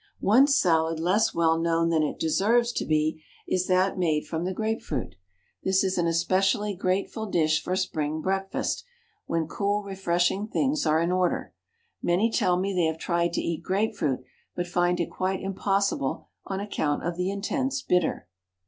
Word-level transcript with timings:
One 0.19 0.47
salad 0.47 0.99
less 0.99 1.31
well 1.31 1.59
known 1.59 1.89
than 1.89 2.01
it 2.01 2.17
deserves 2.17 2.71
to 2.71 2.85
be 2.85 3.23
is 3.47 3.67
that 3.67 3.99
made 3.99 4.25
from 4.25 4.45
the 4.45 4.51
grape 4.51 4.81
fruit. 4.81 5.13
This 5.63 5.83
is 5.83 5.95
an 5.99 6.07
especially 6.07 6.73
grateful 6.75 7.27
dish 7.27 7.63
for 7.63 7.75
spring 7.75 8.19
breakfast, 8.19 8.83
when 9.27 9.45
cool, 9.45 9.83
refreshing 9.83 10.47
things 10.47 10.87
are 10.87 10.99
in 10.99 11.11
order. 11.11 11.53
Many 12.01 12.31
tell 12.31 12.57
me 12.57 12.73
they 12.73 12.85
have 12.85 12.97
tried 12.97 13.31
to 13.33 13.41
eat 13.41 13.61
grape 13.61 13.95
fruit, 13.95 14.23
but 14.55 14.65
find 14.65 14.99
it 14.99 15.11
quite 15.11 15.43
impossible 15.43 16.29
on 16.47 16.59
account 16.59 17.03
of 17.05 17.15
the 17.15 17.29
intense 17.29 17.83
bitter. 17.83 18.27